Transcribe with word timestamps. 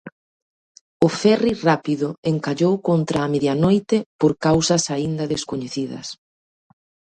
O 1.05 1.07
ferri 1.21 1.53
rápido 1.69 2.07
encallou 2.31 2.73
contra 2.89 3.17
a 3.21 3.31
medianoite 3.33 3.97
por 4.19 4.31
causas 4.45 4.83
aínda 4.95 5.29
descoñecidas. 5.33 6.07